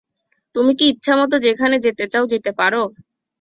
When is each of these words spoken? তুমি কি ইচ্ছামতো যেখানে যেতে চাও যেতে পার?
তুমি 0.55 0.71
কি 0.79 0.85
ইচ্ছামতো 0.91 1.35
যেখানে 1.45 1.75
যেতে 1.85 2.05
চাও 2.11 2.25
যেতে 2.33 2.51
পার? 2.59 2.73